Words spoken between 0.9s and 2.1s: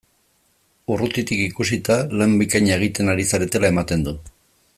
Urrutitik ikusita,